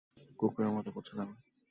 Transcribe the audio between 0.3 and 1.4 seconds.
কুকুরের মতো করছো কেন?